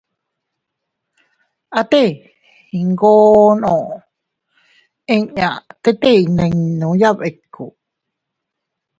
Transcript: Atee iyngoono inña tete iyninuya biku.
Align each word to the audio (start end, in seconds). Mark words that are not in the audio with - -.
Atee 1.79 2.11
iyngoono 2.79 3.73
inña 5.15 5.49
tete 5.83 6.09
iyninuya 6.21 7.09
biku. 7.19 7.65